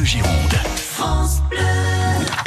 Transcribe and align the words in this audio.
Bleu 0.00 0.06
Gironde. 0.06 0.56
France 0.76 1.42
Bleu. 1.50 1.89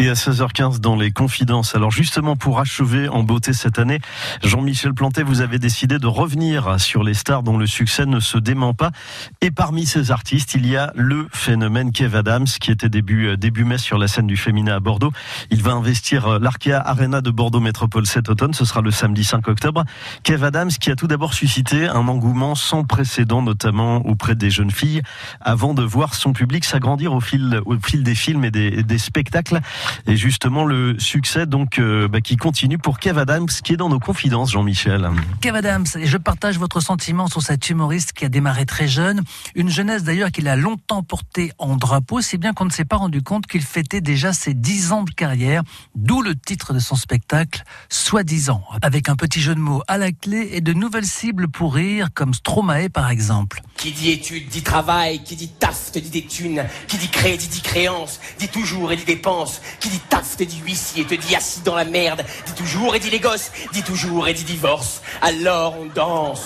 Et 0.04 0.10
à 0.10 0.16
16h15 0.16 0.82
dans 0.82 0.98
les 0.98 1.12
confidences. 1.12 1.76
Alors 1.76 1.90
justement 1.90 2.36
pour 2.36 2.60
achever 2.60 3.08
en 3.08 3.24
beauté 3.24 3.54
cette 3.54 3.80
année, 3.80 4.02
Jean-Michel 4.44 4.94
Plantet, 4.94 5.24
vous 5.24 5.40
avez 5.40 5.60
décidé 5.60 5.98
de 5.98 6.08
revenir 6.08 6.78
sur 6.78 7.06
les 7.06 7.14
stars 7.14 7.42
dont 7.42 7.58
le 7.58 7.68
succès 7.68 8.06
ne 8.06 8.20
se 8.20 8.38
dément 8.38 8.74
pas. 8.74 8.92
Et 9.40 9.50
parmi 9.50 9.86
ces 9.86 10.12
artistes, 10.12 10.56
il 10.56 10.68
y 10.68 10.76
a 10.76 10.92
le 10.94 11.30
phénomène 11.32 11.94
Kev 11.94 12.18
Adams 12.18 12.48
qui 12.60 12.70
était 12.70 12.90
début 12.90 13.28
euh, 13.28 13.64
mai 13.64 13.78
sur 13.78 13.98
la 13.98 14.10
scène 14.10 14.28
du 14.28 14.36
féminin 14.36 14.76
à 14.76 14.82
Bordeaux. 14.82 15.14
Il 15.52 15.64
va 15.64 15.72
investir 15.72 16.28
euh, 16.28 16.38
l'Arkea 16.38 16.82
Arena 16.84 17.22
de 17.22 17.32
Bordeaux 17.32 17.62
Métropole 17.62 18.06
cet 18.06 18.28
automne. 18.28 18.54
Ce 18.54 18.66
sera 18.66 18.82
le 18.82 18.92
samedi 18.92 19.24
5 19.24 19.48
octobre. 19.48 19.86
Kev 20.24 20.44
Adams 20.44 20.72
qui 20.72 20.92
a 20.92 20.98
tout 20.98 21.08
d'abord 21.08 21.34
suscité 21.34 21.88
un 21.88 22.10
engouement 22.10 22.56
sans 22.56 22.84
précédent, 22.84 23.42
notamment 23.42 24.06
auprès 24.06 24.36
des 24.36 24.50
jeunes 24.50 24.72
filles, 24.72 25.02
avant 25.40 25.74
de 25.74 25.82
voir 25.82 26.14
son 26.14 26.34
public 26.34 26.66
s'agrandir 26.66 27.14
au 27.14 27.22
fil 27.22 27.64
des 28.04 28.16
films 28.16 28.44
et 28.44 28.52
des 28.52 28.98
spectacles. 28.98 29.62
Et 30.08 30.16
justement, 30.18 30.66
le 30.66 30.98
succès 31.00 31.46
donc 31.46 31.80
euh, 31.80 32.08
bah, 32.08 32.22
qui 32.22 32.38
continue 32.38 32.78
pour 32.78 33.00
Kev 33.00 33.20
Adams, 33.20 33.48
qui 33.48 33.74
est 33.74 33.78
dans 33.78 33.90
nos 33.90 34.00
confidences, 34.00 34.52
Jean-Michel. 34.52 35.10
Kev 35.42 35.58
Adams, 35.58 35.86
et 35.96 36.06
je 36.06 36.18
partage 36.18 36.58
votre 36.58 36.80
sentiment 36.80 37.28
sur 37.28 37.42
cet 37.42 37.70
humoriste 37.70 38.14
qui 38.14 38.26
a 38.26 38.30
démarré 38.30 38.66
très 38.66 38.88
jeune, 38.88 39.22
une 39.56 39.70
jeunesse 39.70 40.04
d'ailleurs 40.04 40.32
qu'il 40.32 40.48
a 40.48 40.56
longtemps 40.56 41.04
portée 41.04 41.52
en 41.58 41.76
drapeau, 41.76 42.22
si 42.22 42.38
bien 42.38 42.54
qu'on 42.54 42.66
ne 42.66 42.72
s'est 42.72 42.86
pas 42.86 42.98
rendu 42.98 43.22
compte 43.22 43.48
qu'il 43.48 43.62
fêtait 43.62 44.02
déjà 44.02 44.34
ses 44.34 44.54
10 44.54 44.92
ans 44.92 45.04
de 45.04 45.12
carrière, 45.12 45.64
d'où 45.96 46.22
le 46.22 46.36
titre 46.36 46.74
de 46.74 46.80
son 46.80 46.96
spectacle, 46.96 47.64
Soi-disant, 47.90 48.64
avec 48.82 49.10
un 49.10 49.16
petit 49.16 49.42
jeu 49.42 49.56
de 49.56 49.60
mots 49.60 49.84
à 49.88 49.98
la 49.98 50.12
clé 50.12 50.50
et 50.54 50.62
de 50.62 50.74
nouvelles 50.74 51.06
cibles 51.06 51.48
pour 51.48 51.76
rire, 51.76 52.10
comme 52.14 52.34
Stromae 52.34 52.90
par 52.90 53.10
exemple. 53.10 53.62
Qui 53.78 53.92
dit 53.92 54.12
études 54.12 54.48
dit 54.50 54.64
travail, 54.64 55.24
qui 55.24 55.36
dit 55.36 55.50
taf 55.50 55.92
te 55.92 56.00
dit 56.00 56.10
des 56.10 56.26
thunes, 56.26 56.64
qui 56.88 56.98
dit 56.98 57.10
crédit 57.10 57.48
dit 57.48 57.62
créance, 57.62 58.20
dit 58.40 58.48
toujours 58.48 58.92
et 58.92 58.96
dit 58.96 59.06
dépense, 59.06 59.62
qui 59.80 59.90
dit 59.90 60.00
taf 60.00 60.38
te 60.38 60.44
dit 60.44 60.62
huissier, 60.64 61.06
te 61.06 61.16
dit 61.16 61.36
assis 61.36 61.62
dans 61.62 61.76
la 61.76 61.86
merde, 61.86 62.24
dit 62.46 62.54
toujours 62.54 62.96
et 62.96 63.00
dit 63.00 63.10
les 63.10 63.20
gosses, 63.20 63.52
dit 63.72 63.84
toujours 63.84 64.28
et 64.28 64.34
dit 64.34 64.44
divorce. 64.44 65.02
Alors 65.22 65.76
on 65.80 65.86
danse. 65.86 66.44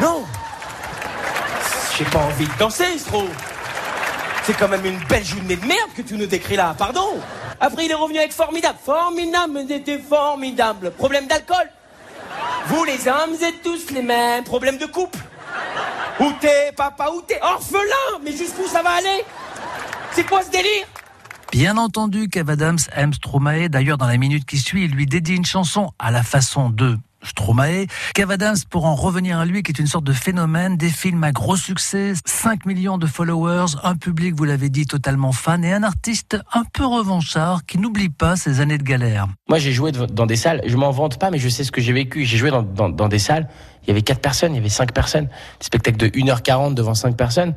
Non. 0.00 0.24
J'ai 1.96 2.04
pas 2.06 2.18
envie 2.20 2.46
de 2.46 2.58
danser, 2.58 2.98
Stro 2.98 3.24
C'est 4.42 4.54
quand 4.54 4.68
même 4.68 4.84
une 4.84 4.98
belle 5.04 5.24
journée 5.24 5.56
de 5.56 5.64
merde 5.64 5.90
que 5.96 6.02
tu 6.02 6.14
nous 6.14 6.26
décris 6.26 6.56
là, 6.56 6.74
pardon. 6.76 7.20
Après 7.60 7.84
il 7.84 7.90
est 7.90 7.94
revenu 7.94 8.18
avec 8.18 8.32
formidable, 8.32 8.78
formidable, 8.84 9.60
c'était 9.68 9.98
formidable. 9.98 10.90
Problème 10.92 11.26
d'alcool. 11.26 11.70
Vous 12.66 12.84
les 12.84 13.06
hommes, 13.06 13.34
êtes 13.42 13.62
tous 13.62 13.90
les 13.90 14.02
mêmes. 14.02 14.42
Problème 14.44 14.78
de 14.78 14.86
couple. 14.86 15.18
Où 16.20 16.32
t'es, 16.40 16.72
papa, 16.76 17.10
où 17.14 17.20
t'es? 17.22 17.38
Orphelin. 17.42 18.20
Mais 18.22 18.32
jusqu'où 18.32 18.66
ça 18.66 18.82
va 18.82 18.90
aller? 18.90 19.24
C'est 20.12 20.24
quoi 20.24 20.42
ce 20.42 20.50
délire? 20.50 20.86
Bien 21.54 21.76
entendu, 21.76 22.28
Kev 22.28 22.50
Adams 22.50 22.80
aime 22.96 23.12
Stromae. 23.12 23.68
D'ailleurs, 23.68 23.96
dans 23.96 24.08
la 24.08 24.16
minute 24.16 24.44
qui 24.44 24.58
suit, 24.58 24.86
il 24.86 24.90
lui 24.90 25.06
dédie 25.06 25.36
une 25.36 25.44
chanson 25.44 25.92
à 26.00 26.10
la 26.10 26.24
façon 26.24 26.68
de 26.68 26.98
Stromae. 27.22 27.86
Kev 28.12 28.32
Adams, 28.32 28.56
pour 28.70 28.86
en 28.86 28.96
revenir 28.96 29.38
à 29.38 29.44
lui, 29.44 29.62
qui 29.62 29.70
est 29.70 29.78
une 29.78 29.86
sorte 29.86 30.02
de 30.02 30.12
phénomène, 30.12 30.76
des 30.76 30.88
films 30.88 31.22
à 31.22 31.30
gros 31.30 31.54
succès, 31.54 32.14
5 32.26 32.66
millions 32.66 32.98
de 32.98 33.06
followers, 33.06 33.76
un 33.84 33.94
public, 33.94 34.34
vous 34.34 34.42
l'avez 34.42 34.68
dit, 34.68 34.84
totalement 34.84 35.30
fan, 35.30 35.64
et 35.64 35.72
un 35.72 35.84
artiste 35.84 36.36
un 36.52 36.64
peu 36.64 36.84
revanchard 36.84 37.64
qui 37.66 37.78
n'oublie 37.78 38.08
pas 38.08 38.34
ses 38.34 38.58
années 38.58 38.76
de 38.76 38.82
galère. 38.82 39.28
Moi, 39.48 39.60
j'ai 39.60 39.70
joué 39.70 39.92
dans 39.92 40.26
des 40.26 40.34
salles, 40.34 40.60
je 40.66 40.76
m'en 40.76 40.90
vante 40.90 41.20
pas, 41.20 41.30
mais 41.30 41.38
je 41.38 41.48
sais 41.48 41.62
ce 41.62 41.70
que 41.70 41.80
j'ai 41.80 41.92
vécu. 41.92 42.24
J'ai 42.24 42.36
joué 42.36 42.50
dans, 42.50 43.08
des 43.08 43.20
salles, 43.20 43.48
il 43.84 43.88
y 43.88 43.90
avait 43.92 44.02
4 44.02 44.20
personnes, 44.20 44.54
il 44.54 44.56
y 44.56 44.60
avait 44.60 44.68
5 44.68 44.90
personnes, 44.90 45.26
des 45.26 45.66
spectacles 45.66 45.98
de 45.98 46.08
1h40 46.08 46.74
devant 46.74 46.94
5 46.94 47.16
personnes. 47.16 47.54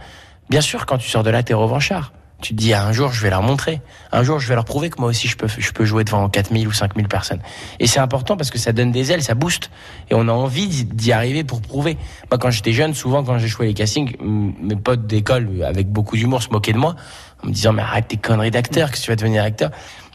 Bien 0.51 0.61
sûr, 0.61 0.85
quand 0.85 0.99
tu 0.99 1.09
sors 1.09 1.23
de 1.23 1.31
là, 1.31 1.41
t'es 1.41 1.55
revanchard. 1.55 2.11
Tu 2.41 2.53
te 2.53 2.59
dis, 2.59 2.73
un 2.73 2.91
jour, 2.91 3.11
je 3.11 3.21
vais 3.23 3.31
leur 3.31 3.41
montrer. 3.41 3.81
Un 4.11 4.21
jour, 4.21 4.39
je 4.39 4.47
vais 4.47 4.53
leur 4.53 4.65
prouver 4.65 4.91
que 4.91 4.99
moi 4.99 5.09
aussi, 5.09 5.27
je 5.27 5.35
peux, 5.35 5.47
je 5.47 5.71
peux 5.71 5.85
jouer 5.85 6.03
devant 6.03 6.29
4000 6.29 6.67
ou 6.67 6.71
5000 6.71 7.07
personnes. 7.07 7.41
Et 7.79 7.87
c'est 7.87 7.99
important 7.99 8.37
parce 8.37 8.51
que 8.51 8.59
ça 8.59 8.73
donne 8.73 8.91
des 8.91 9.11
ailes, 9.11 9.23
ça 9.23 9.33
booste. 9.33 9.71
Et 10.11 10.13
on 10.13 10.27
a 10.27 10.31
envie 10.31 10.85
d'y 10.85 11.11
arriver 11.11 11.43
pour 11.43 11.61
prouver. 11.61 11.97
Moi, 12.29 12.37
quand 12.37 12.51
j'étais 12.51 12.73
jeune, 12.73 12.93
souvent, 12.93 13.23
quand 13.23 13.39
j'ai 13.39 13.47
joué 13.47 13.65
les 13.67 13.73
castings, 13.73 14.15
mes 14.21 14.75
potes 14.75 15.07
d'école, 15.07 15.63
avec 15.63 15.89
beaucoup 15.89 16.15
d'humour, 16.15 16.43
se 16.43 16.49
moquaient 16.49 16.73
de 16.73 16.77
moi, 16.77 16.95
en 17.43 17.47
me 17.47 17.51
disant, 17.51 17.73
mais 17.73 17.81
arrête 17.81 18.07
tes 18.07 18.17
conneries 18.17 18.51
d'acteur, 18.51 18.91
que 18.91 18.97
tu 18.97 19.09
vas 19.09 19.15
devenir 19.15 19.43
acteur? 19.43 19.71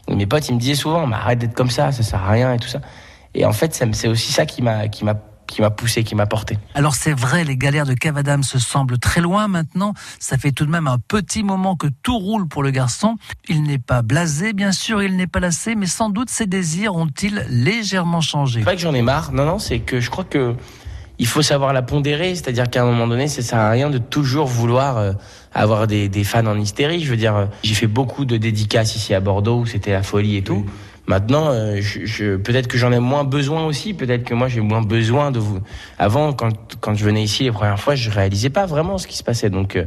Et 0.07 0.15
mes 0.15 0.25
potes, 0.25 0.47
ils 0.47 0.55
me 0.55 0.59
disaient 0.59 0.75
souvent, 0.75 1.05
mais 1.07 1.15
arrête 1.15 1.39
d'être 1.39 1.53
comme 1.53 1.69
ça, 1.69 1.91
ça 1.91 2.03
sert 2.03 2.23
à 2.23 2.31
rien 2.31 2.53
et 2.53 2.59
tout 2.59 2.69
ça. 2.69 2.79
Et 3.35 3.45
en 3.45 3.53
fait, 3.53 3.73
c'est 3.73 4.07
aussi 4.07 4.31
ça 4.31 4.45
qui 4.45 4.61
m'a, 4.61 4.87
qui 4.87 5.03
m'a 5.03 5.15
qui 5.53 5.61
m'a 5.61 5.69
poussé, 5.69 6.03
qui 6.03 6.15
m'a 6.15 6.25
porté. 6.25 6.57
Alors 6.73 6.95
c'est 6.95 7.13
vrai, 7.13 7.43
les 7.43 7.57
galères 7.57 7.85
de 7.85 7.93
Kev 7.93 8.17
Adams 8.17 8.43
se 8.43 8.57
semblent 8.57 8.97
très 8.97 9.21
loin 9.21 9.47
maintenant. 9.47 9.93
Ça 10.19 10.37
fait 10.37 10.51
tout 10.51 10.65
de 10.65 10.71
même 10.71 10.87
un 10.87 10.97
petit 10.97 11.43
moment 11.43 11.75
que 11.75 11.87
tout 12.01 12.17
roule 12.17 12.47
pour 12.47 12.63
le 12.63 12.71
garçon. 12.71 13.17
Il 13.47 13.61
n'est 13.61 13.77
pas 13.77 14.01
blasé, 14.01 14.53
bien 14.53 14.71
sûr, 14.71 15.03
il 15.03 15.15
n'est 15.15 15.27
pas 15.27 15.39
lassé, 15.39 15.75
mais 15.75 15.85
sans 15.85 16.09
doute 16.09 16.31
ses 16.31 16.47
désirs 16.47 16.95
ont-ils 16.95 17.45
légèrement 17.49 18.19
changé. 18.19 18.61
C'est 18.61 18.65
pas 18.65 18.75
que 18.75 18.81
j'en 18.81 18.95
ai 18.95 19.03
marre, 19.03 19.31
non, 19.31 19.45
non, 19.45 19.59
c'est 19.59 19.79
que 19.79 19.99
je 19.99 20.09
crois 20.09 20.23
que 20.23 20.55
il 21.19 21.27
faut 21.27 21.43
savoir 21.43 21.71
la 21.73 21.83
pondérer, 21.83 22.33
c'est-à-dire 22.33 22.67
qu'à 22.69 22.81
un 22.81 22.85
moment 22.85 23.05
donné, 23.05 23.27
ça 23.27 23.43
sert 23.43 23.59
à 23.59 23.69
rien 23.69 23.91
de 23.91 23.99
toujours 23.99 24.47
vouloir 24.47 24.97
euh, 24.97 25.13
avoir 25.53 25.85
des, 25.85 26.09
des, 26.09 26.23
fans 26.23 26.47
en 26.47 26.57
hystérie. 26.57 27.03
Je 27.03 27.11
veux 27.11 27.17
dire, 27.17 27.35
euh, 27.35 27.45
j'ai 27.63 27.75
fait 27.75 27.87
beaucoup 27.87 28.25
de 28.25 28.37
dédicaces 28.37 28.95
ici 28.95 29.13
à 29.13 29.19
Bordeaux 29.19 29.59
où 29.59 29.65
c'était 29.67 29.91
la 29.91 30.01
folie 30.01 30.37
et 30.37 30.41
tout. 30.41 30.65
Maintenant, 31.05 31.49
euh, 31.49 31.79
je, 31.81 32.05
je, 32.05 32.37
peut-être 32.37 32.67
que 32.67 32.77
j'en 32.77 32.91
ai 32.93 32.99
moins 32.99 33.25
besoin 33.25 33.65
aussi. 33.65 33.93
Peut-être 33.93 34.23
que 34.23 34.33
moi, 34.33 34.47
j'ai 34.47 34.61
moins 34.61 34.81
besoin 34.81 35.31
de 35.31 35.39
vous. 35.39 35.59
Avant, 35.99 36.31
quand, 36.31 36.77
quand 36.79 36.95
je 36.95 37.03
venais 37.03 37.23
ici 37.23 37.43
les 37.43 37.51
premières 37.51 37.79
fois, 37.79 37.95
je 37.95 38.09
réalisais 38.09 38.49
pas 38.49 38.65
vraiment 38.65 38.97
ce 38.97 39.07
qui 39.07 39.17
se 39.17 39.23
passait. 39.23 39.49
Donc 39.49 39.75
euh, 39.75 39.85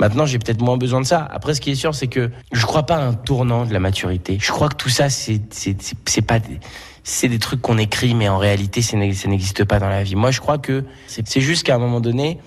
maintenant, 0.00 0.24
j'ai 0.24 0.38
peut-être 0.38 0.62
moins 0.62 0.78
besoin 0.78 1.00
de 1.02 1.06
ça. 1.06 1.28
Après, 1.30 1.54
ce 1.54 1.60
qui 1.60 1.70
est 1.70 1.74
sûr, 1.74 1.94
c'est 1.94 2.06
que 2.06 2.30
je 2.52 2.64
crois 2.64 2.84
pas 2.84 2.96
à 2.96 3.02
un 3.02 3.12
tournant 3.12 3.66
de 3.66 3.72
la 3.74 3.80
maturité. 3.80 4.38
Je 4.40 4.52
crois 4.52 4.68
que 4.70 4.76
tout 4.76 4.88
ça, 4.88 5.10
c'est 5.10 5.42
c'est 5.52 6.22
pas 6.22 6.38
c'est 7.02 7.28
des 7.28 7.38
trucs 7.38 7.60
qu'on 7.60 7.76
écrit, 7.76 8.14
mais 8.14 8.30
en 8.30 8.38
réalité, 8.38 8.80
ça 8.80 8.96
n'existe 8.96 9.64
pas 9.64 9.78
dans 9.78 9.90
la 9.90 10.02
vie. 10.02 10.16
Moi, 10.16 10.30
je 10.30 10.40
crois 10.40 10.56
que 10.56 10.84
c'est 11.06 11.40
juste 11.42 11.64
qu'à 11.64 11.74
un 11.74 11.78
moment 11.78 12.00
donné, 12.00 12.38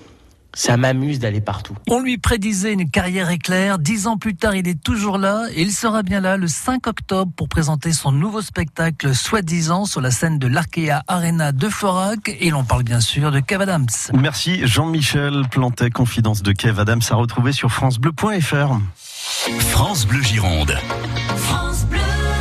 ça 0.58 0.76
m'amuse 0.76 1.20
d'aller 1.20 1.40
partout. 1.40 1.76
On 1.88 2.00
lui 2.00 2.18
prédisait 2.18 2.74
une 2.74 2.90
carrière 2.90 3.30
éclair. 3.30 3.78
Dix 3.78 4.08
ans 4.08 4.18
plus 4.18 4.36
tard, 4.36 4.56
il 4.56 4.68
est 4.68 4.82
toujours 4.82 5.20
là 5.20 5.46
et 5.54 5.62
il 5.62 5.72
sera 5.72 6.02
bien 6.02 6.20
là 6.20 6.36
le 6.36 6.48
5 6.48 6.88
octobre 6.88 7.32
pour 7.36 7.48
présenter 7.48 7.94
son 7.94 8.12
nouveau 8.12 8.42
spectacle 8.42 9.14
Soi-disant 9.14 9.86
sur 9.86 10.02
la 10.02 10.10
scène 10.10 10.40
de 10.40 10.48
l'Arkea 10.48 11.04
Arena 11.08 11.52
de 11.52 11.70
Florac. 11.70 12.36
Et 12.40 12.50
l'on 12.50 12.64
parle 12.64 12.82
bien 12.82 13.00
sûr 13.00 13.32
de 13.32 13.40
Kev 13.40 13.62
Adams. 13.62 13.86
Merci 14.16 14.66
Jean-Michel 14.66 15.44
Plantet, 15.52 15.92
confidence 15.92 16.42
de 16.42 16.52
Kev 16.52 16.82
Adams 16.82 17.02
à 17.08 17.16
retrouver 17.16 17.52
sur 17.52 17.72
francebleu.fr. 17.72 18.80
France 19.60 20.08
Bleu 20.08 20.24
Gironde. 20.24 20.76
France 21.36 21.77